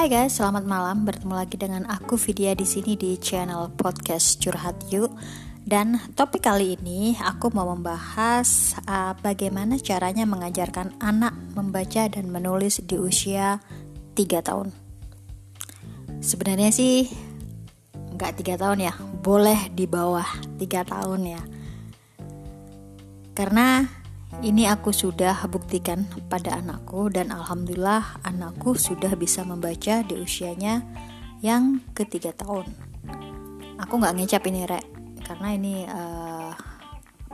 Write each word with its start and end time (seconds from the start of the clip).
Hai 0.00 0.08
guys, 0.08 0.40
selamat 0.40 0.64
malam. 0.64 1.04
Bertemu 1.04 1.34
lagi 1.36 1.60
dengan 1.60 1.84
aku 1.84 2.16
Vidya 2.16 2.56
di 2.56 2.64
sini 2.64 2.96
di 2.96 3.20
channel 3.20 3.68
podcast 3.68 4.40
Curhat 4.40 4.88
Yuk. 4.88 5.12
Dan 5.60 6.00
topik 6.16 6.40
kali 6.40 6.80
ini 6.80 7.20
aku 7.20 7.52
mau 7.52 7.68
membahas 7.68 8.80
uh, 8.88 9.12
bagaimana 9.20 9.76
caranya 9.76 10.24
mengajarkan 10.24 10.96
anak 11.04 11.36
membaca 11.52 12.08
dan 12.08 12.32
menulis 12.32 12.80
di 12.80 12.96
usia 12.96 13.60
3 14.16 14.40
tahun. 14.40 14.72
Sebenarnya 16.24 16.72
sih 16.72 17.04
nggak 18.16 18.40
3 18.40 18.56
tahun 18.56 18.80
ya, 18.80 18.96
boleh 19.20 19.68
di 19.68 19.84
bawah 19.84 20.24
3 20.56 20.64
tahun 20.64 21.20
ya. 21.28 21.42
Karena 23.36 23.99
ini 24.40 24.64
aku 24.64 24.88
sudah 24.88 25.36
buktikan 25.52 26.08
pada 26.32 26.56
anakku 26.56 27.12
dan 27.12 27.28
alhamdulillah 27.28 28.24
anakku 28.24 28.72
sudah 28.72 29.12
bisa 29.12 29.44
membaca 29.44 30.00
di 30.00 30.16
usianya 30.16 30.80
yang 31.44 31.84
ketiga 31.92 32.32
tahun. 32.32 32.64
Aku 33.76 34.00
nggak 34.00 34.16
ngecap 34.16 34.42
ini 34.48 34.64
rek 34.64 34.84
karena 35.28 35.48
ini 35.52 35.84
uh, 35.84 36.56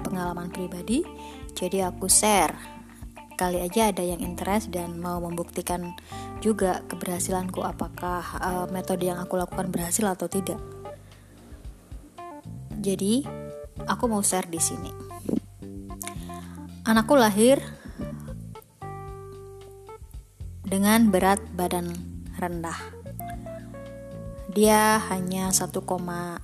pengalaman 0.03 0.51
pribadi, 0.51 1.07
jadi 1.55 1.95
aku 1.95 2.11
share. 2.11 2.59
Kali 3.39 3.63
aja 3.63 3.95
ada 3.95 4.03
yang 4.03 4.19
interest 4.19 4.75
dan 4.75 4.99
mau 4.99 5.23
membuktikan 5.23 5.95
juga 6.43 6.83
keberhasilanku 6.91 7.63
apakah 7.63 8.25
uh, 8.43 8.67
metode 8.73 9.07
yang 9.07 9.23
aku 9.23 9.39
lakukan 9.39 9.71
berhasil 9.71 10.09
atau 10.11 10.27
tidak. 10.27 10.59
Jadi 12.83 13.23
aku 13.87 14.05
mau 14.11 14.27
share 14.27 14.51
di 14.51 14.59
sini. 14.59 15.16
Anakku 16.87 17.19
lahir 17.19 17.59
dengan 20.63 21.11
berat 21.11 21.43
badan 21.59 21.91
rendah. 22.39 22.79
Dia 24.55 25.03
hanya 25.11 25.51
1,6 25.51 25.83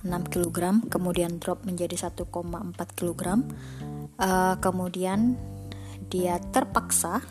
kg, 0.03 0.59
kemudian 0.91 1.39
drop 1.39 1.63
menjadi 1.63 1.95
1,4 2.11 2.27
kg. 2.91 3.39
Uh, 4.19 4.59
kemudian 4.59 5.39
dia 6.11 6.43
terpaksa 6.51 7.23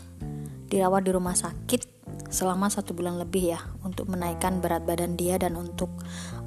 dirawat 0.72 1.04
di 1.04 1.12
rumah 1.12 1.36
sakit 1.36 1.91
selama 2.32 2.72
satu 2.72 2.96
bulan 2.96 3.20
lebih 3.20 3.52
ya 3.52 3.60
untuk 3.84 4.08
menaikkan 4.08 4.64
berat 4.64 4.88
badan 4.88 5.20
dia 5.20 5.36
dan 5.36 5.52
untuk 5.54 5.92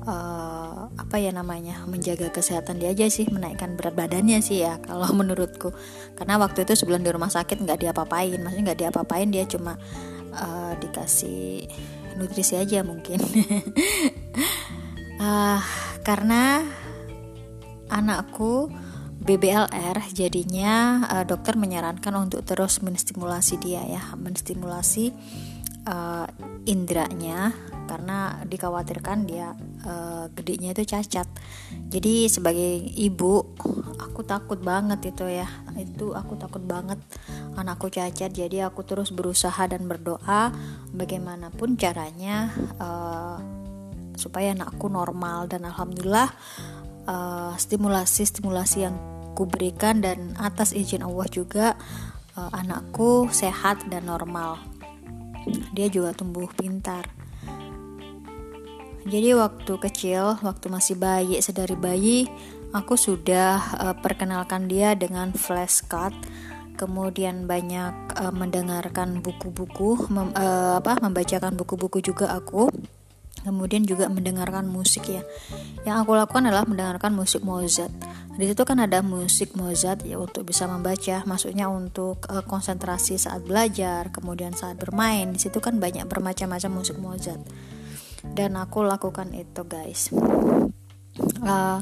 uh, 0.04 0.90
apa 0.90 1.16
ya 1.22 1.30
namanya 1.30 1.86
menjaga 1.86 2.34
kesehatan 2.34 2.82
dia 2.82 2.92
aja 2.92 3.06
sih 3.06 3.30
menaikkan 3.30 3.78
berat 3.78 3.94
badannya 3.94 4.42
sih 4.42 4.66
ya 4.66 4.82
kalau 4.88 5.08
menurutku. 5.14 5.72
Karena 6.18 6.42
waktu 6.42 6.66
itu 6.66 6.74
sebelum 6.74 7.06
di 7.06 7.14
rumah 7.14 7.30
sakit 7.30 7.62
nggak 7.62 7.86
diapa-apain 7.86 8.42
maksudnya 8.42 8.74
nggak 8.74 8.82
diapa-apain 8.90 9.30
dia 9.30 9.46
cuma 9.46 9.78
uh, 10.34 10.74
dikasih 10.82 11.70
nutrisi 12.18 12.58
aja 12.58 12.82
mungkin. 12.82 13.22
Uh, 15.22 15.62
karena 16.08 16.66
anakku 17.94 18.74
BBLR 19.26 20.06
jadinya 20.14 21.06
uh, 21.10 21.26
dokter 21.26 21.58
menyarankan 21.58 22.14
untuk 22.14 22.46
terus 22.46 22.86
menstimulasi 22.86 23.58
dia 23.58 23.82
ya 23.82 24.14
menstimulasi 24.14 25.14
uh, 25.86 26.28
indranya 26.66 27.54
karena 27.86 28.42
dikhawatirkan 28.50 29.30
dia 29.30 29.54
uh, 29.86 30.26
gedenya 30.34 30.74
itu 30.74 30.84
cacat. 30.98 31.30
Jadi 31.94 32.26
sebagai 32.28 32.82
ibu 32.98 33.56
aku 34.02 34.26
takut 34.26 34.58
banget 34.60 35.14
itu 35.14 35.30
ya. 35.30 35.46
Itu 35.78 36.18
aku 36.18 36.36
takut 36.36 36.66
banget 36.66 36.98
anakku 37.56 37.94
cacat. 37.94 38.34
Jadi 38.34 38.66
aku 38.66 38.82
terus 38.82 39.14
berusaha 39.14 39.70
dan 39.70 39.86
berdoa 39.86 40.50
bagaimanapun 40.92 41.78
caranya 41.78 42.50
uh, 42.82 43.38
supaya 44.18 44.56
anakku 44.56 44.90
normal 44.90 45.46
dan 45.46 45.68
alhamdulillah 45.68 46.34
uh, 47.06 47.54
stimulasi-stimulasi 47.56 48.78
yang 48.88 48.96
kuberikan 49.36 50.00
dan 50.00 50.34
atas 50.40 50.72
izin 50.72 51.04
Allah 51.04 51.28
juga 51.28 51.76
uh, 52.40 52.52
anakku 52.56 53.28
sehat 53.30 53.84
dan 53.92 54.08
normal 54.08 54.58
dia 55.74 55.88
juga 55.90 56.12
tumbuh 56.12 56.50
pintar. 56.52 57.08
Jadi 59.06 59.38
waktu 59.38 59.74
kecil, 59.78 60.42
waktu 60.42 60.66
masih 60.66 60.98
bayi, 60.98 61.38
sedari 61.38 61.78
bayi, 61.78 62.26
aku 62.74 62.98
sudah 62.98 63.78
uh, 63.78 63.96
perkenalkan 64.02 64.66
dia 64.66 64.98
dengan 64.98 65.30
flashcard, 65.30 66.18
kemudian 66.74 67.46
banyak 67.46 67.94
uh, 68.18 68.34
mendengarkan 68.34 69.22
buku-buku, 69.22 70.10
mem, 70.10 70.34
uh, 70.34 70.82
apa, 70.82 70.98
membacakan 71.06 71.54
buku-buku 71.54 72.02
juga 72.02 72.34
aku 72.34 72.74
kemudian 73.46 73.86
juga 73.86 74.10
mendengarkan 74.10 74.66
musik 74.66 75.06
ya. 75.06 75.22
Yang 75.86 75.98
aku 76.02 76.12
lakukan 76.18 76.50
adalah 76.50 76.66
mendengarkan 76.66 77.14
musik 77.14 77.46
Mozart. 77.46 77.94
Di 78.36 78.50
situ 78.50 78.66
kan 78.66 78.82
ada 78.82 79.06
musik 79.06 79.54
Mozart 79.54 80.02
ya 80.02 80.18
untuk 80.18 80.50
bisa 80.50 80.66
membaca 80.66 81.22
maksudnya 81.30 81.70
untuk 81.70 82.26
uh, 82.26 82.42
konsentrasi 82.42 83.22
saat 83.22 83.46
belajar 83.46 84.10
kemudian 84.10 84.58
saat 84.58 84.82
bermain. 84.82 85.30
Di 85.30 85.40
situ 85.46 85.62
kan 85.62 85.78
banyak 85.78 86.10
bermacam-macam 86.10 86.72
musik 86.74 86.98
Mozart. 86.98 87.46
Dan 88.26 88.58
aku 88.58 88.82
lakukan 88.82 89.30
itu 89.38 89.62
guys. 89.70 90.10
Uh, 91.46 91.80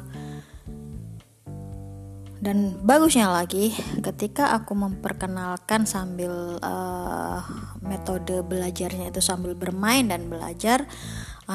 dan 2.44 2.76
bagusnya 2.84 3.32
lagi 3.32 3.72
ketika 4.04 4.52
aku 4.52 4.76
memperkenalkan 4.76 5.88
sambil 5.88 6.60
uh, 6.60 7.40
metode 7.80 8.44
belajarnya 8.44 9.16
itu 9.16 9.24
sambil 9.24 9.56
bermain 9.56 10.12
dan 10.12 10.28
belajar 10.28 10.84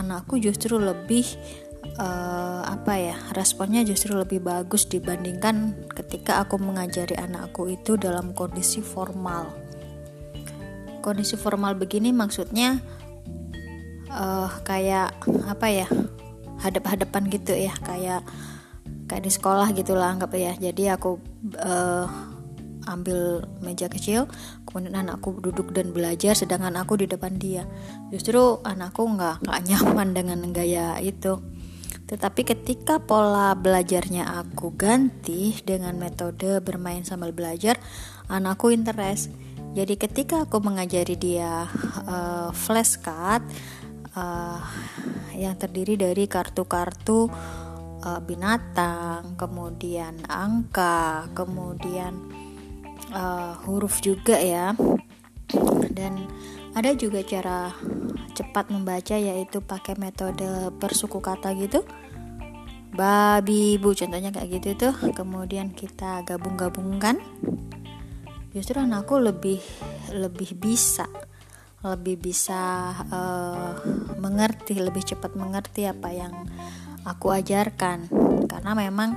anakku 0.01 0.39
justru 0.39 0.79
lebih 0.79 1.27
uh, 1.99 2.63
apa 2.67 2.93
ya 2.99 3.17
responnya 3.35 3.83
justru 3.83 4.15
lebih 4.15 4.43
bagus 4.43 4.87
dibandingkan 4.87 5.75
ketika 5.95 6.43
aku 6.43 6.61
mengajari 6.61 7.19
anakku 7.19 7.71
itu 7.71 7.99
dalam 7.99 8.33
kondisi 8.33 8.83
formal. 8.83 9.51
Kondisi 11.03 11.39
formal 11.39 11.79
begini 11.79 12.13
maksudnya 12.13 12.83
uh, 14.13 14.51
kayak 14.67 15.15
apa 15.47 15.67
ya 15.71 15.87
hadap-hadapan 16.59 17.31
gitu 17.31 17.55
ya 17.55 17.73
kayak 17.87 18.27
kayak 19.09 19.23
di 19.25 19.33
sekolah 19.33 19.73
gitulah 19.73 20.13
anggap 20.13 20.35
ya. 20.37 20.53
Jadi 20.59 20.91
aku 20.91 21.17
uh, 21.59 22.07
ambil 22.89 23.45
meja 23.61 23.87
kecil 23.87 24.27
kemudian 24.69 25.01
anakku 25.01 25.41
duduk 25.41 25.73
dan 25.73 25.97
belajar 25.97 26.37
sedangkan 26.37 26.77
aku 26.77 27.01
di 27.01 27.09
depan 27.09 27.41
dia. 27.41 27.65
Justru 28.13 28.61
anakku 28.61 29.09
nggak 29.09 29.49
nggak 29.49 29.61
nyaman 29.65 30.09
dengan 30.13 30.39
gaya 30.53 31.01
itu. 31.01 31.41
Tetapi 32.09 32.41
ketika 32.45 33.01
pola 33.01 33.57
belajarnya 33.57 34.45
aku 34.45 34.77
ganti 34.77 35.57
dengan 35.65 35.97
metode 35.97 36.61
bermain 36.61 37.01
sambil 37.05 37.33
belajar 37.33 37.81
anakku 38.29 38.69
interest. 38.69 39.33
Jadi 39.73 39.97
ketika 40.01 40.45
aku 40.45 40.61
mengajari 40.61 41.17
dia 41.17 41.69
uh, 42.09 42.49
flashcard 42.53 43.45
uh, 44.17 44.61
yang 45.37 45.57
terdiri 45.61 46.01
dari 46.01 46.25
kartu-kartu 46.25 47.29
uh, 48.01 48.21
binatang, 48.25 49.37
kemudian 49.37 50.17
angka, 50.25 51.29
kemudian 51.37 52.28
uh, 53.13 53.59
huruf 53.65 54.01
juga 54.01 54.37
ya. 54.39 54.73
Dan 55.93 56.29
ada 56.77 56.95
juga 56.95 57.25
cara 57.25 57.73
cepat 58.37 58.71
membaca 58.71 59.17
yaitu 59.19 59.59
pakai 59.59 59.99
metode 59.99 60.73
persuku 60.79 61.19
kata 61.19 61.57
gitu. 61.59 61.83
Babi 62.95 63.79
bu 63.79 63.95
contohnya 63.95 64.31
kayak 64.35 64.63
gitu 64.63 64.89
tuh. 64.89 64.95
Kemudian 65.13 65.75
kita 65.75 66.23
gabung-gabungkan. 66.27 67.19
Justru 68.55 68.81
anakku 68.81 69.21
lebih 69.21 69.61
lebih 70.11 70.57
bisa 70.57 71.05
lebih 71.79 72.19
bisa 72.19 72.91
uh, 73.07 73.79
mengerti 74.19 74.83
lebih 74.83 75.07
cepat 75.07 75.39
mengerti 75.39 75.87
apa 75.87 76.11
yang 76.11 76.35
aku 77.07 77.31
ajarkan. 77.31 78.11
Karena 78.51 78.75
memang 78.75 79.15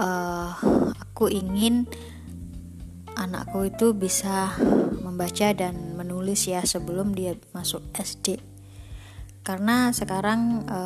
uh, 0.00 0.56
aku 0.96 1.28
ingin 1.28 1.84
anakku 3.16 3.66
itu 3.66 3.96
bisa 3.96 4.52
membaca 5.00 5.50
dan 5.56 5.96
menulis 5.96 6.46
ya 6.46 6.60
sebelum 6.62 7.16
dia 7.16 7.34
masuk 7.56 7.82
SD 7.96 8.56
karena 9.46 9.94
sekarang 9.94 10.66
e, 10.66 10.80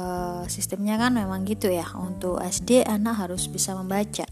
sistemnya 0.53 1.01
kan 1.01 1.17
memang 1.17 1.49
gitu 1.49 1.73
ya 1.73 1.89
untuk 1.97 2.45
SD 2.45 2.85
anak 2.85 3.25
harus 3.25 3.49
bisa 3.49 3.73
membaca. 3.73 4.29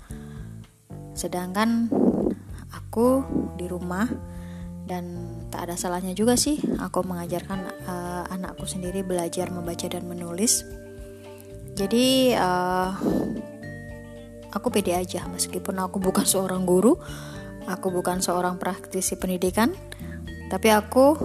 Sedangkan 1.17 1.89
aku 2.69 3.25
di 3.57 3.65
rumah 3.65 4.05
dan 4.85 5.33
tak 5.49 5.73
ada 5.73 5.81
salahnya 5.81 6.13
juga 6.13 6.37
sih 6.37 6.61
aku 6.77 7.09
mengajarkan 7.09 7.73
e, 7.89 7.95
anakku 8.29 8.69
sendiri 8.69 9.01
belajar 9.01 9.49
membaca 9.49 9.89
dan 9.89 10.05
menulis. 10.05 10.61
Jadi 11.73 12.37
e, 12.37 12.51
aku 14.53 14.69
pede 14.69 14.93
aja 14.93 15.25
meskipun 15.25 15.81
aku 15.81 16.05
bukan 16.05 16.29
seorang 16.37 16.69
guru 16.69 17.01
Aku 17.69 17.93
bukan 17.93 18.25
seorang 18.25 18.57
praktisi 18.57 19.21
pendidikan, 19.21 19.77
tapi 20.49 20.73
aku 20.73 21.21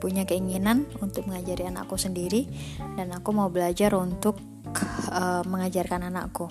punya 0.00 0.24
keinginan 0.24 0.88
untuk 0.98 1.28
mengajari 1.28 1.68
anakku 1.68 1.94
sendiri 2.00 2.48
dan 2.96 3.12
aku 3.12 3.30
mau 3.30 3.52
belajar 3.52 3.94
untuk 3.94 4.40
uh, 5.12 5.44
mengajarkan 5.46 6.08
anakku. 6.08 6.50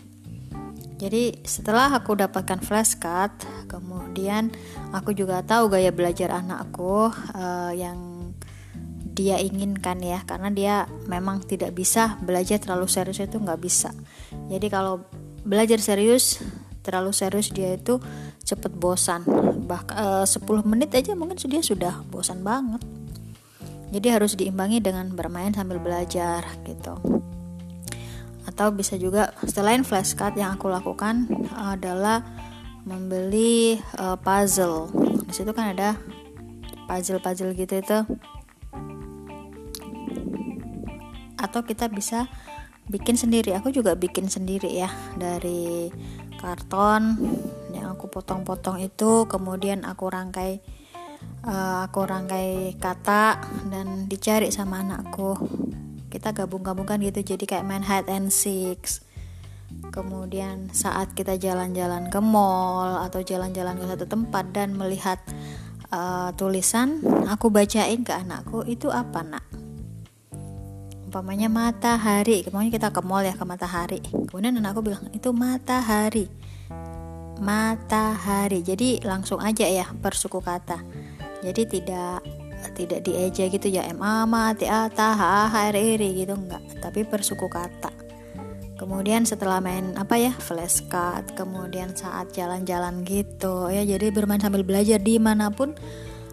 Jadi 1.02 1.42
setelah 1.42 1.90
aku 1.98 2.14
dapatkan 2.14 2.62
flashcard 2.62 3.34
kemudian 3.66 4.54
aku 4.94 5.18
juga 5.18 5.42
tahu 5.42 5.74
gaya 5.74 5.90
belajar 5.90 6.30
anakku 6.30 7.10
uh, 7.10 7.74
yang 7.74 8.22
dia 9.12 9.42
inginkan 9.42 10.00
ya 10.00 10.24
karena 10.24 10.50
dia 10.54 10.76
memang 11.10 11.44
tidak 11.44 11.74
bisa 11.76 12.22
belajar 12.22 12.62
terlalu 12.62 12.86
serius 12.88 13.20
itu 13.20 13.42
nggak 13.42 13.60
bisa. 13.60 13.92
Jadi 14.48 14.70
kalau 14.70 15.04
belajar 15.42 15.82
serius 15.82 16.40
terlalu 16.86 17.12
serius 17.12 17.50
dia 17.50 17.76
itu 17.76 17.98
cepet 18.52 18.76
bosan. 18.76 19.24
Bahkan 19.64 19.96
uh, 19.96 20.26
10 20.28 20.44
menit 20.68 20.92
aja 20.92 21.16
mungkin 21.16 21.40
dia 21.40 21.64
sudah 21.64 22.04
bosan 22.12 22.44
banget. 22.44 22.84
Jadi 23.92 24.08
harus 24.08 24.36
diimbangi 24.36 24.80
dengan 24.80 25.12
bermain 25.12 25.52
sambil 25.52 25.80
belajar 25.80 26.44
gitu. 26.68 26.96
Atau 28.48 28.72
bisa 28.76 28.96
juga 29.00 29.32
selain 29.48 29.84
flashcard 29.84 30.36
yang 30.36 30.56
aku 30.60 30.68
lakukan 30.72 31.28
adalah 31.56 32.24
membeli 32.88 33.80
uh, 34.00 34.16
puzzle. 34.20 34.92
Di 35.28 35.34
situ 35.36 35.52
kan 35.52 35.76
ada 35.76 36.00
puzzle-puzzle 36.88 37.56
gitu 37.56 37.80
itu. 37.80 38.00
Atau 41.36 41.64
kita 41.68 41.92
bisa 41.92 42.32
bikin 42.88 43.20
sendiri. 43.20 43.56
Aku 43.60 43.76
juga 43.76 43.96
bikin 43.96 44.32
sendiri 44.32 44.72
ya 44.72 44.90
dari 45.20 45.92
karton 46.40 47.20
yang 47.82 47.98
aku 47.98 48.14
potong-potong 48.14 48.78
itu 48.78 49.26
kemudian 49.26 49.82
aku 49.90 50.06
rangkai 50.14 50.62
uh, 51.46 51.90
aku 51.90 52.06
rangkai 52.06 52.78
kata 52.78 53.42
dan 53.70 54.06
dicari 54.06 54.54
sama 54.54 54.86
anakku. 54.86 55.38
Kita 56.12 56.36
gabung-gabungkan 56.36 57.00
gitu 57.02 57.24
jadi 57.36 57.44
kayak 57.48 57.66
main 57.66 57.82
hide 57.82 58.12
and 58.12 58.30
seek. 58.30 58.84
Kemudian 59.90 60.70
saat 60.76 61.16
kita 61.16 61.40
jalan-jalan 61.40 62.12
ke 62.12 62.20
mall 62.20 63.02
atau 63.08 63.24
jalan-jalan 63.24 63.80
ke 63.80 63.86
satu 63.88 64.06
tempat 64.06 64.52
dan 64.52 64.76
melihat 64.76 65.18
uh, 65.90 66.36
tulisan 66.36 67.00
aku 67.26 67.48
bacain 67.48 68.04
ke 68.04 68.12
anakku 68.12 68.68
itu 68.68 68.92
apa 68.92 69.24
nak? 69.24 69.46
Umpamanya 71.08 71.48
matahari. 71.48 72.44
Kemudian 72.44 72.72
kita 72.72 72.92
ke 72.92 73.00
mall 73.04 73.24
ya 73.24 73.36
ke 73.36 73.44
matahari. 73.48 74.04
Kemudian 74.04 74.60
anakku 74.60 74.84
bilang 74.84 75.08
itu 75.16 75.32
matahari 75.32 76.41
matahari. 77.42 78.62
Jadi 78.62 79.02
langsung 79.02 79.42
aja 79.42 79.66
ya 79.66 79.90
bersuku 79.90 80.38
kata. 80.40 80.78
Jadi 81.42 81.62
tidak 81.66 82.22
tidak 82.78 83.02
dieja 83.02 83.50
gitu 83.50 83.68
ya. 83.68 83.90
Ma 83.98 84.30
mati 84.30 84.70
ata 84.70 85.18
ha 85.18 85.50
hari 85.50 85.98
gitu 85.98 86.38
enggak. 86.38 86.62
Tapi 86.78 87.02
bersuku 87.04 87.50
kata. 87.50 87.90
Kemudian 88.78 89.26
setelah 89.26 89.62
main 89.62 89.94
apa 89.94 90.18
ya 90.18 90.34
flashcard 90.34 91.38
kemudian 91.38 91.94
saat 91.98 92.30
jalan-jalan 92.34 93.02
gitu 93.02 93.74
ya. 93.74 93.82
Jadi 93.82 94.14
bermain 94.14 94.42
sambil 94.42 94.62
belajar 94.62 95.02
di 95.02 95.18
mana 95.18 95.50
pun 95.50 95.74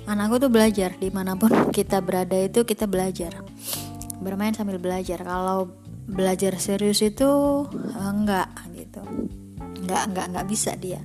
anakku 0.05 0.37
tuh 0.37 0.52
belajar. 0.52 0.93
Di 1.00 1.08
mana 1.08 1.40
pun 1.40 1.72
kita 1.72 2.05
berada 2.05 2.37
itu 2.37 2.69
kita 2.69 2.84
belajar. 2.84 3.32
Bermain 4.20 4.52
sambil 4.52 4.76
belajar. 4.76 5.25
Kalau 5.25 5.72
belajar 6.08 6.56
serius 6.56 7.05
itu 7.05 7.28
enggak 7.96 8.49
gitu 8.72 9.05
enggak 9.88 10.05
enggak 10.12 10.26
enggak 10.29 10.46
bisa 10.52 10.76
dia. 10.76 11.00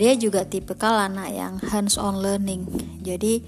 Dia 0.00 0.16
juga 0.16 0.48
tipikal 0.48 0.96
anak 0.96 1.28
yang 1.28 1.54
hands 1.60 2.00
on 2.00 2.24
learning. 2.24 2.64
Jadi 3.04 3.44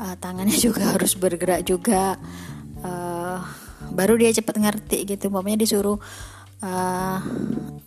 uh, 0.00 0.16
tangannya 0.16 0.56
juga 0.72 0.96
harus 0.96 1.12
bergerak 1.20 1.68
juga. 1.68 2.16
Uh, 2.80 3.44
baru 3.92 4.16
dia 4.16 4.32
cepat 4.32 4.56
ngerti 4.56 5.04
gitu. 5.04 5.28
Pokoknya 5.28 5.60
disuruh 5.60 6.00
uh, 6.64 7.18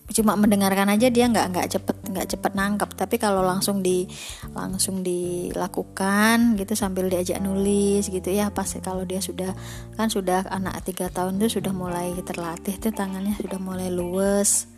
cuma 0.10 0.34
mendengarkan 0.34 0.90
aja 0.90 1.10
dia 1.14 1.30
nggak 1.30 1.48
nggak 1.54 1.68
cepet 1.74 1.98
nggak 2.14 2.28
cepet 2.30 2.52
nangkep. 2.54 2.90
Tapi 2.94 3.16
kalau 3.18 3.42
langsung 3.42 3.82
di 3.82 4.06
langsung 4.54 5.02
dilakukan 5.02 6.62
gitu 6.62 6.78
sambil 6.78 7.10
diajak 7.10 7.42
nulis 7.42 8.06
gitu 8.06 8.30
ya 8.30 8.54
pasti 8.54 8.86
kalau 8.86 9.02
dia 9.02 9.18
sudah 9.18 9.58
kan 9.98 10.14
sudah 10.14 10.46
anak 10.54 10.86
tiga 10.86 11.10
tahun 11.10 11.42
tuh 11.42 11.58
sudah 11.58 11.74
mulai 11.74 12.14
terlatih 12.22 12.78
tuh 12.78 12.94
tangannya 12.94 13.34
sudah 13.34 13.58
mulai 13.58 13.90
luwes 13.90 14.70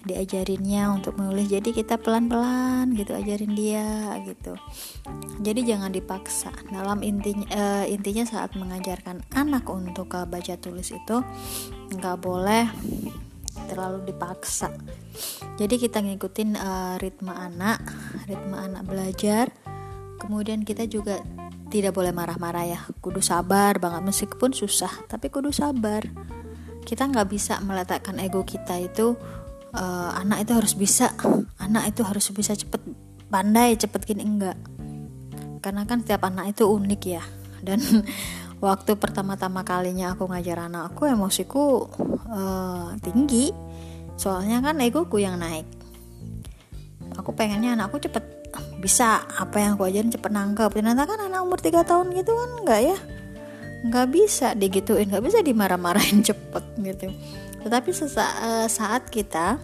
diajarinnya 0.00 0.88
untuk 0.88 1.20
menulis 1.20 1.52
jadi 1.52 1.68
kita 1.76 2.00
pelan-pelan 2.00 2.96
gitu 2.96 3.12
ajarin 3.12 3.52
dia 3.52 4.16
gitu. 4.24 4.56
Jadi 5.44 5.60
jangan 5.68 5.92
dipaksa. 5.92 6.52
Dalam 6.72 7.04
intinya 7.04 7.46
uh, 7.52 7.84
intinya 7.84 8.24
saat 8.24 8.56
mengajarkan 8.56 9.20
anak 9.36 9.68
untuk 9.68 10.08
uh, 10.16 10.24
baca 10.24 10.56
tulis 10.56 10.88
itu 10.88 11.16
nggak 11.92 12.16
boleh 12.16 12.64
terlalu 13.68 14.08
dipaksa. 14.08 14.72
Jadi 15.60 15.76
kita 15.76 16.00
ngikutin 16.00 16.56
uh, 16.56 16.96
ritme 16.96 17.32
anak 17.32 17.84
ritme 18.24 18.56
anak 18.56 18.88
belajar. 18.88 19.52
Kemudian 20.16 20.64
kita 20.64 20.84
juga 20.88 21.20
tidak 21.68 21.92
boleh 21.92 22.12
marah-marah 22.12 22.64
ya. 22.64 22.80
Kudu 23.04 23.20
sabar 23.20 23.76
banget. 23.76 24.02
Meskipun 24.04 24.56
susah 24.56 25.04
tapi 25.06 25.28
kudu 25.28 25.52
sabar. 25.52 26.08
Kita 26.80 27.04
nggak 27.06 27.28
bisa 27.28 27.60
meletakkan 27.60 28.16
ego 28.16 28.42
kita 28.42 28.80
itu 28.80 29.14
uh, 29.74 30.10
anak 30.18 30.46
itu 30.46 30.52
harus 30.56 30.72
bisa 30.74 31.14
anak 31.58 31.94
itu 31.94 32.02
harus 32.02 32.26
bisa 32.34 32.52
cepet 32.54 32.82
pandai 33.30 33.78
cepet 33.78 34.00
gini 34.06 34.22
enggak. 34.26 34.58
Karena 35.60 35.84
kan 35.84 36.02
setiap 36.02 36.26
anak 36.26 36.56
itu 36.56 36.66
unik 36.66 37.02
ya. 37.06 37.22
Dan 37.60 37.78
waktu 38.64 38.96
pertama-tama 38.98 39.62
kalinya 39.62 40.16
aku 40.16 40.28
ngajar 40.28 40.68
anak 40.68 40.94
aku 40.94 41.08
emosiku 41.08 41.86
uh, 42.28 42.96
tinggi. 43.00 43.54
Soalnya 44.18 44.60
kan 44.60 44.76
egoku 44.82 45.22
yang 45.22 45.40
naik. 45.40 45.64
Aku 47.16 47.32
pengennya 47.32 47.76
anakku 47.76 48.00
cepet 48.00 48.22
bisa 48.80 49.22
apa 49.24 49.62
yang 49.62 49.78
aku 49.78 49.88
ajarin 49.88 50.12
cepet 50.12 50.30
nangkep. 50.32 50.70
Ternyata 50.72 51.04
kan 51.06 51.20
anak 51.20 51.40
umur 51.46 51.60
3 51.60 51.84
tahun 51.84 52.06
gitu 52.16 52.32
kan 52.36 52.50
enggak 52.64 52.80
ya? 52.92 52.98
Nggak 53.80 54.06
bisa 54.12 54.52
digituin 54.52 55.08
nggak 55.08 55.24
bisa 55.24 55.40
dimarah-marahin 55.40 56.20
cepet 56.28 56.64
gitu 56.84 57.08
tetapi 57.60 57.90
eh, 57.92 58.68
saat 58.68 59.12
kita 59.12 59.60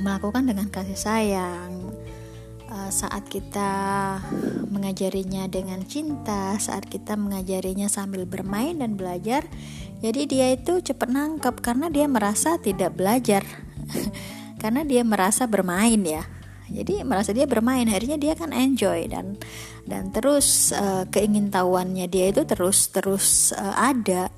melakukan 0.00 0.48
dengan 0.48 0.68
kasih 0.72 0.96
sayang, 0.96 1.92
eh, 2.68 2.90
saat 2.90 3.28
kita 3.28 3.70
mengajarinya 4.72 5.44
dengan 5.48 5.84
cinta, 5.84 6.56
saat 6.56 6.88
kita 6.88 7.18
mengajarinya 7.20 7.90
sambil 7.90 8.24
bermain 8.24 8.80
dan 8.80 8.96
belajar, 8.96 9.44
jadi 10.00 10.20
dia 10.24 10.46
itu 10.54 10.80
cepat 10.80 11.10
nangkep 11.10 11.60
karena 11.60 11.92
dia 11.92 12.06
merasa 12.08 12.56
tidak 12.56 12.96
belajar, 12.96 13.44
karena 14.62 14.86
dia 14.86 15.04
merasa 15.04 15.44
bermain 15.44 16.00
ya. 16.00 16.24
Jadi 16.68 17.00
merasa 17.00 17.32
dia 17.32 17.48
bermain, 17.48 17.88
akhirnya 17.88 18.20
dia 18.20 18.36
kan 18.36 18.52
enjoy 18.52 19.08
dan 19.08 19.40
dan 19.88 20.12
terus 20.12 20.68
uh, 20.76 21.08
keingintahuannya 21.08 22.04
dia 22.12 22.28
itu 22.28 22.44
terus 22.44 22.92
terus 22.92 23.56
uh, 23.56 23.72
ada 23.72 24.28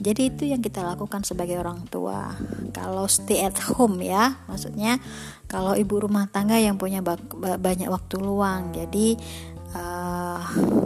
jadi 0.00 0.32
itu 0.32 0.48
yang 0.48 0.64
kita 0.64 0.80
lakukan 0.80 1.20
sebagai 1.28 1.60
orang 1.60 1.84
tua. 1.92 2.32
Kalau 2.72 3.04
stay 3.04 3.44
at 3.44 3.60
home 3.68 4.00
ya, 4.00 4.40
maksudnya 4.48 4.96
kalau 5.44 5.76
ibu 5.76 6.00
rumah 6.00 6.24
tangga 6.32 6.56
yang 6.56 6.80
punya 6.80 7.04
banyak 7.60 7.84
waktu 7.92 8.16
luang, 8.16 8.72
jadi 8.72 9.20
eh, 9.76 10.38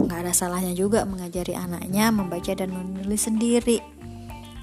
nggak 0.03 0.19
uh, 0.19 0.23
ada 0.27 0.35
salahnya 0.35 0.75
juga 0.75 1.07
mengajari 1.07 1.55
anaknya 1.55 2.11
membaca 2.11 2.51
dan 2.51 2.75
menulis 2.75 3.23
sendiri. 3.23 3.79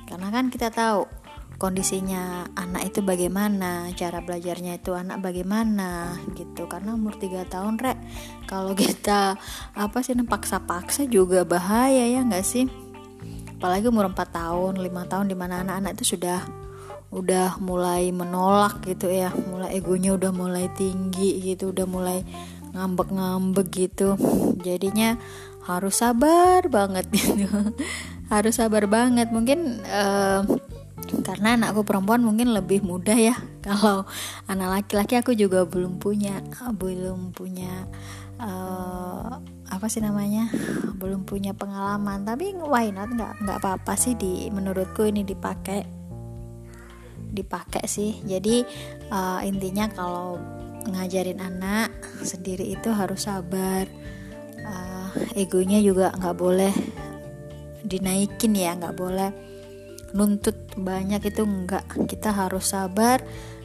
Karena 0.04 0.28
kan 0.28 0.52
kita 0.52 0.68
tahu 0.68 1.08
kondisinya 1.56 2.52
anak 2.52 2.92
itu 2.92 3.00
bagaimana, 3.00 3.88
cara 3.96 4.20
belajarnya 4.20 4.84
itu 4.84 4.92
anak 4.92 5.24
bagaimana 5.24 6.20
gitu. 6.36 6.68
Karena 6.68 6.92
umur 6.92 7.16
3 7.16 7.48
tahun 7.48 7.80
rek, 7.80 7.96
kalau 8.44 8.76
kita 8.84 9.40
apa 9.72 9.98
sih 10.04 10.12
paksa-paksa 10.12 11.08
juga 11.08 11.48
bahaya 11.48 12.04
ya 12.04 12.20
nggak 12.20 12.44
sih? 12.44 12.81
Apalagi 13.62 13.86
umur 13.86 14.10
4 14.10 14.18
tahun 14.26 14.72
5 14.82 14.90
tahun 15.06 15.26
di 15.30 15.38
mana 15.38 15.62
anak-anak 15.62 15.94
itu 15.94 16.18
sudah 16.18 16.42
udah 17.14 17.62
mulai 17.62 18.10
menolak 18.10 18.82
gitu 18.82 19.06
ya. 19.06 19.30
Mulai 19.30 19.78
egonya 19.78 20.18
udah 20.18 20.34
mulai 20.34 20.66
tinggi 20.74 21.38
gitu 21.46 21.70
udah 21.70 21.86
mulai 21.86 22.26
ngambek-ngambek 22.74 23.70
gitu. 23.70 24.18
Jadinya 24.66 25.14
harus 25.62 26.02
sabar 26.02 26.66
banget 26.66 27.06
gitu. 27.14 27.46
Harus 28.34 28.58
sabar 28.58 28.90
banget. 28.90 29.30
Mungkin 29.30 29.78
uh, 29.86 30.42
karena 31.22 31.54
anakku 31.54 31.86
perempuan 31.86 32.26
mungkin 32.26 32.50
lebih 32.50 32.82
mudah 32.82 33.14
ya. 33.14 33.38
Kalau 33.66 34.10
anak 34.50 34.82
laki-laki 34.82 35.22
aku 35.22 35.38
juga 35.38 35.62
belum 35.70 36.02
punya 36.02 36.42
belum 36.74 37.30
punya 37.30 37.86
uh, 38.42 39.38
apa 39.70 39.86
sih 39.88 40.02
namanya? 40.02 40.50
Belum 40.98 41.22
punya 41.22 41.54
pengalaman. 41.54 42.26
Tapi 42.26 42.58
why 42.58 42.90
not? 42.90 43.08
Nggak 43.14 43.46
nggak 43.46 43.58
apa-apa 43.62 43.94
sih 43.94 44.18
di 44.18 44.50
menurutku 44.50 45.06
ini 45.06 45.22
dipakai. 45.22 45.86
Dipakai 47.32 47.86
sih. 47.86 48.20
Jadi 48.26 48.66
uh, 49.08 49.40
intinya 49.46 49.88
kalau 49.88 50.36
ngajarin 50.82 51.38
anak 51.38 51.94
sendiri 52.26 52.66
itu 52.74 52.90
harus 52.90 53.30
sabar. 53.30 53.86
Uh, 54.62 55.10
egonya 55.34 55.82
juga 55.82 56.14
nggak 56.14 56.36
boleh 56.38 56.74
dinaikin 57.82 58.54
ya 58.54 58.78
nggak 58.78 58.94
boleh 58.94 59.30
nuntut 60.14 60.54
banyak 60.76 61.24
itu 61.24 61.42
enggak 61.42 61.84
kita 62.06 62.30
harus 62.30 62.72
sabar 62.72 63.20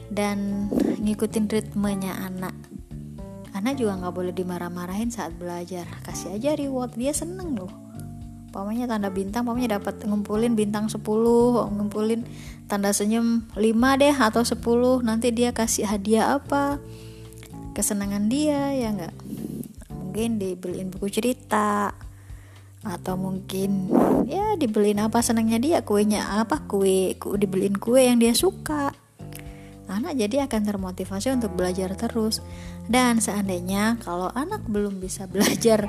dan 0.08 0.68
ngikutin 0.98 1.46
ritmenya 1.46 2.16
anak 2.24 2.56
anak 3.58 3.82
juga 3.82 3.98
nggak 3.98 4.14
boleh 4.14 4.32
dimarah-marahin 4.32 5.10
saat 5.10 5.34
belajar. 5.34 5.84
Kasih 6.06 6.38
aja 6.38 6.54
reward 6.54 6.94
dia 6.94 7.10
seneng 7.10 7.58
loh. 7.58 7.70
Pokoknya 8.48 8.88
tanda 8.88 9.12
bintang 9.12 9.44
pokoknya 9.44 9.76
dapat 9.76 10.00
ngumpulin 10.08 10.56
bintang 10.56 10.88
10 10.88 11.04
ngumpulin 11.68 12.24
tanda 12.64 12.94
senyum 12.96 13.44
5 13.52 14.00
deh 14.00 14.16
atau 14.16 14.42
10 14.42 15.04
nanti 15.04 15.28
dia 15.34 15.52
kasih 15.52 15.84
hadiah 15.84 16.40
apa? 16.40 16.80
Kesenangan 17.76 18.26
dia 18.32 18.72
ya 18.74 18.88
enggak 18.90 19.14
mungkin 20.18 20.42
dibeliin 20.42 20.90
buku 20.90 21.14
cerita 21.14 21.94
atau 22.82 23.14
mungkin 23.14 23.86
ya 24.26 24.58
dibeliin 24.58 24.98
apa 24.98 25.22
senangnya 25.22 25.62
dia 25.62 25.78
kuenya 25.86 26.42
apa 26.42 26.66
kue, 26.66 27.14
kue 27.22 27.38
dibeliin 27.38 27.78
kue 27.78 28.02
yang 28.02 28.18
dia 28.18 28.34
suka 28.34 28.97
anak 29.88 30.14
jadi 30.14 30.46
akan 30.46 30.62
termotivasi 30.68 31.34
untuk 31.34 31.56
belajar 31.56 31.92
terus. 31.96 32.44
Dan 32.88 33.18
seandainya 33.18 33.96
kalau 34.04 34.28
anak 34.32 34.64
belum 34.68 35.00
bisa 35.00 35.24
belajar 35.32 35.88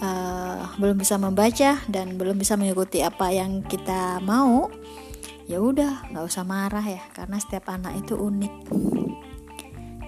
uh, 0.00 0.74
belum 0.80 0.98
bisa 0.98 1.20
membaca 1.20 1.80
dan 1.86 2.16
belum 2.18 2.40
bisa 2.40 2.58
mengikuti 2.58 3.04
apa 3.04 3.30
yang 3.30 3.62
kita 3.64 4.18
mau 4.24 4.68
ya 5.44 5.60
udah 5.60 6.08
nggak 6.08 6.24
usah 6.24 6.44
marah 6.44 6.84
ya 6.84 7.04
karena 7.12 7.36
setiap 7.36 7.68
anak 7.68 8.00
itu 8.00 8.16
unik. 8.16 8.54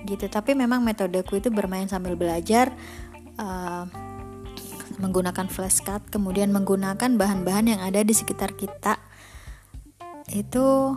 Gitu. 0.06 0.26
Tapi 0.30 0.54
memang 0.54 0.80
metodeku 0.80 1.36
itu 1.36 1.50
bermain 1.50 1.90
sambil 1.90 2.14
belajar 2.14 2.70
uh, 3.36 3.84
menggunakan 4.96 5.50
flashcard, 5.50 6.08
kemudian 6.08 6.54
menggunakan 6.54 7.18
bahan-bahan 7.18 7.76
yang 7.76 7.80
ada 7.82 8.00
di 8.00 8.14
sekitar 8.16 8.56
kita. 8.56 8.96
Itu 10.30 10.96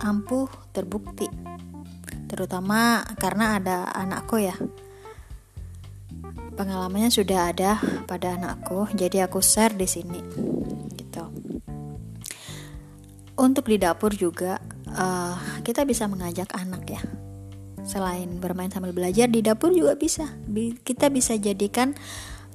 ampuh 0.00 0.48
terbukti. 0.72 1.28
Terutama 2.26 3.04
karena 3.18 3.58
ada 3.60 3.76
anakku 3.90 4.40
ya. 4.40 4.56
Pengalamannya 6.56 7.08
sudah 7.08 7.52
ada 7.52 7.80
pada 8.04 8.36
anakku 8.36 8.84
jadi 8.92 9.24
aku 9.24 9.40
share 9.40 9.72
di 9.72 9.88
sini 9.88 10.20
gitu. 10.94 11.24
Untuk 13.40 13.72
di 13.72 13.80
dapur 13.80 14.12
juga 14.12 14.60
uh, 14.92 15.36
kita 15.64 15.88
bisa 15.88 16.04
mengajak 16.04 16.52
anak 16.52 16.84
ya. 16.84 17.02
Selain 17.80 18.28
bermain 18.36 18.68
sambil 18.68 18.92
belajar 18.92 19.26
di 19.26 19.40
dapur 19.40 19.72
juga 19.72 19.96
bisa. 19.96 20.28
Kita 20.84 21.08
bisa 21.08 21.34
jadikan 21.40 21.96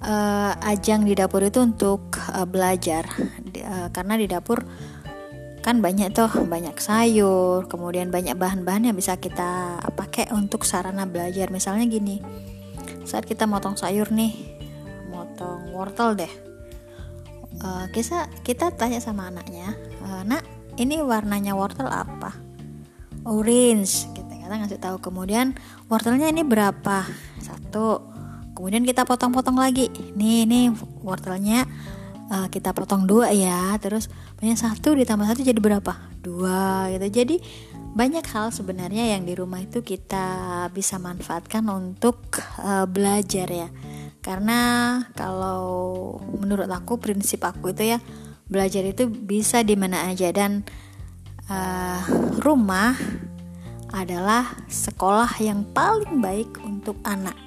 uh, 0.05 0.53
ajang 0.61 1.03
di 1.03 1.17
dapur 1.17 1.41
itu 1.41 1.65
untuk 1.65 2.13
uh, 2.29 2.45
belajar. 2.45 3.09
Uh, 3.57 3.89
karena 3.89 4.15
di 4.15 4.29
dapur 4.29 4.61
kan 5.65 5.81
banyak 5.81 6.13
tuh 6.13 6.29
banyak 6.45 6.77
sayur 6.77 7.65
kemudian 7.65 8.13
banyak 8.13 8.37
bahan-bahan 8.37 8.85
yang 8.85 8.93
bisa 8.93 9.17
kita 9.17 9.81
pakai 9.97 10.29
untuk 10.29 10.61
sarana 10.61 11.09
belajar. 11.09 11.49
Misalnya 11.49 11.89
gini 11.89 12.21
saat 13.01 13.25
kita 13.25 13.49
motong 13.49 13.73
sayur 13.73 14.13
nih 14.13 14.37
motong 15.09 15.73
wortel 15.73 16.13
deh. 16.13 16.33
Uh, 17.65 17.89
kita 17.89 18.29
kita 18.45 18.69
tanya 18.77 19.01
sama 19.01 19.33
anaknya 19.33 19.73
uh, 20.05 20.21
nak 20.21 20.45
ini 20.77 21.01
warnanya 21.01 21.57
wortel 21.57 21.89
apa? 21.89 22.37
Orange 23.25 24.13
kita 24.45 24.61
ngasih 24.61 24.77
tahu. 24.77 25.01
Kemudian 25.01 25.57
wortelnya 25.89 26.29
ini 26.29 26.45
berapa? 26.45 27.09
Satu. 27.41 28.13
Kemudian 28.53 28.85
kita 28.85 29.01
potong-potong 29.03 29.57
lagi. 29.57 29.89
Nih 30.13 30.45
nih 30.45 30.69
wortelnya 31.01 31.65
uh, 32.31 32.47
kita 32.49 32.71
potong 32.71 33.05
dua 33.05 33.31
ya. 33.33 33.75
Terus 33.81 34.09
banyak 34.39 34.57
satu 34.57 34.93
ditambah 34.97 35.25
satu 35.25 35.41
jadi 35.45 35.59
berapa? 35.59 35.93
Dua 36.21 36.89
gitu. 36.93 37.07
Jadi 37.23 37.35
banyak 37.95 38.25
hal 38.27 38.51
sebenarnya 38.51 39.15
yang 39.15 39.23
di 39.23 39.33
rumah 39.37 39.63
itu 39.63 39.79
kita 39.79 40.67
bisa 40.75 40.99
manfaatkan 40.99 41.63
untuk 41.71 42.21
uh, 42.59 42.85
belajar 42.89 43.47
ya. 43.47 43.69
Karena 44.19 44.99
kalau 45.13 46.17
menurut 46.41 46.67
aku 46.67 46.97
prinsip 46.97 47.45
aku 47.45 47.71
itu 47.71 47.95
ya 47.95 47.99
belajar 48.49 48.81
itu 48.85 49.07
bisa 49.07 49.61
di 49.61 49.77
mana 49.77 50.09
aja. 50.09 50.33
Dan 50.33 50.65
uh, 51.47 52.01
rumah 52.41 52.97
adalah 53.95 54.65
sekolah 54.67 55.39
yang 55.39 55.63
paling 55.71 56.19
baik 56.19 56.59
untuk 56.67 56.99
anak 57.07 57.37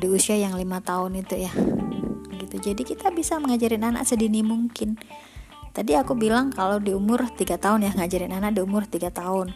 di 0.00 0.08
usia 0.08 0.34
yang 0.34 0.56
lima 0.56 0.80
tahun 0.80 1.20
itu 1.20 1.46
ya 1.46 1.52
gitu. 2.54 2.70
Jadi 2.70 2.82
kita 2.86 3.10
bisa 3.10 3.42
mengajarin 3.42 3.82
anak 3.82 4.06
sedini 4.06 4.46
mungkin. 4.46 4.94
Tadi 5.74 5.98
aku 5.98 6.14
bilang 6.14 6.54
kalau 6.54 6.78
di 6.78 6.94
umur 6.94 7.26
tiga 7.34 7.58
tahun 7.58 7.90
ya 7.90 7.92
ngajarin 7.98 8.30
anak 8.30 8.54
di 8.54 8.60
umur 8.62 8.86
tiga 8.86 9.10
tahun. 9.10 9.50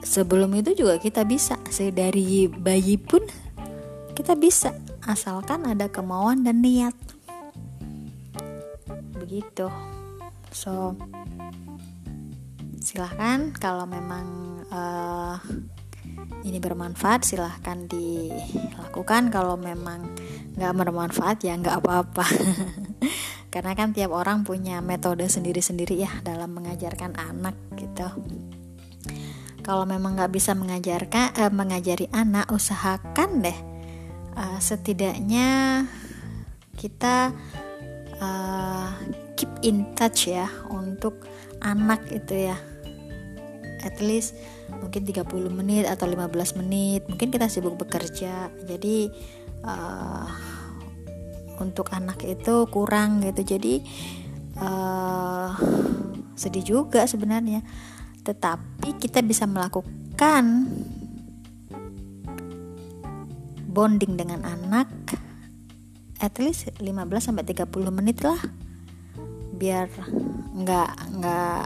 Sebelum 0.00 0.56
itu 0.56 0.72
juga 0.72 0.96
kita 0.96 1.28
bisa. 1.28 1.60
Dari 1.68 2.48
bayi 2.48 2.96
pun 2.96 3.20
kita 4.16 4.32
bisa 4.40 4.72
asalkan 5.04 5.68
ada 5.68 5.92
kemauan 5.92 6.40
dan 6.48 6.64
niat. 6.64 6.96
Begitu. 9.20 9.68
So 10.48 10.96
silahkan 12.80 13.52
kalau 13.60 13.84
memang 13.84 14.26
uh, 14.72 15.36
ini 16.44 16.58
bermanfaat 16.58 17.26
silahkan 17.26 17.84
dilakukan. 17.86 19.28
Kalau 19.28 19.56
memang 19.60 20.16
nggak 20.56 20.74
bermanfaat 20.76 21.44
ya 21.44 21.56
nggak 21.56 21.82
apa-apa. 21.84 22.26
Karena 23.52 23.74
kan 23.74 23.90
tiap 23.90 24.14
orang 24.14 24.46
punya 24.46 24.78
metode 24.78 25.26
sendiri-sendiri 25.26 25.98
ya 25.98 26.10
dalam 26.22 26.54
mengajarkan 26.54 27.18
anak 27.18 27.58
gitu. 27.74 28.06
Kalau 29.60 29.84
memang 29.84 30.16
nggak 30.16 30.32
bisa 30.32 30.54
mengajarkan 30.54 31.34
eh, 31.36 31.52
mengajari 31.52 32.06
anak 32.14 32.48
usahakan 32.48 33.44
deh 33.44 33.58
uh, 34.36 34.58
setidaknya 34.60 35.84
kita 36.80 37.34
uh, 38.20 38.90
keep 39.36 39.50
in 39.60 39.84
touch 39.96 40.32
ya 40.32 40.48
untuk 40.72 41.28
anak 41.60 42.00
itu 42.08 42.48
ya. 42.52 42.56
At 43.80 44.00
least 44.00 44.36
mungkin 44.78 45.02
30 45.02 45.26
menit 45.50 45.84
atau 45.90 46.06
15 46.06 46.60
menit 46.62 47.02
mungkin 47.10 47.34
kita 47.34 47.50
sibuk 47.50 47.74
bekerja. 47.74 48.54
Jadi 48.64 49.10
uh, 49.66 50.26
untuk 51.60 51.92
anak 51.92 52.22
itu 52.24 52.70
kurang 52.70 53.20
gitu. 53.26 53.56
Jadi 53.56 53.82
uh, 54.60 55.50
sedih 56.38 56.64
juga 56.64 57.04
sebenarnya. 57.04 57.60
Tetapi 58.22 58.96
kita 59.00 59.20
bisa 59.26 59.44
melakukan 59.50 60.68
bonding 63.70 64.18
dengan 64.18 64.42
anak 64.42 64.90
at 66.20 66.36
least 66.36 66.68
15 66.78 66.84
sampai 67.18 67.44
30 67.46 67.70
menit 67.94 68.20
lah. 68.20 68.40
Biar 69.56 69.88
nggak 70.50 70.90
nggak 71.18 71.62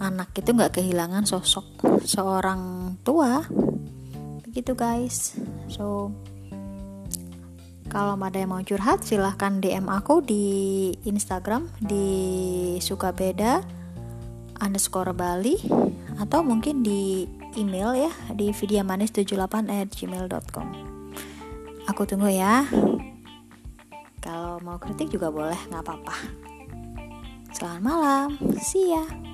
anak 0.00 0.28
itu 0.34 0.50
nggak 0.50 0.80
kehilangan 0.80 1.24
sosok 1.28 2.00
seorang 2.02 2.94
tua. 3.04 3.44
Begitu 4.48 4.72
guys. 4.72 5.36
So 5.68 6.10
kalau 7.92 8.16
ada 8.16 8.40
yang 8.40 8.56
mau 8.56 8.64
curhat 8.64 9.04
silahkan 9.04 9.60
DM 9.60 9.84
aku 9.92 10.24
di 10.24 10.44
Instagram 11.04 11.68
di 11.76 12.08
suka 12.80 13.12
beda 13.12 13.60
underscore 14.64 15.12
Bali 15.12 15.60
atau 16.16 16.40
mungkin 16.40 16.80
di 16.80 17.28
email 17.60 18.08
ya 18.08 18.12
di 18.32 18.48
vidiamanis78 18.48 19.54
at 19.68 19.88
gmail.com 19.92 20.68
aku 21.84 22.02
tunggu 22.08 22.32
ya. 22.32 22.64
Kalau 24.22 24.62
mau 24.62 24.78
kritik 24.78 25.10
juga 25.12 25.28
boleh 25.34 25.58
nggak 25.68 25.82
apa-apa 25.82 26.41
selamat 27.52 27.82
malam 27.84 28.28
see 28.64 28.96
ya. 28.96 29.31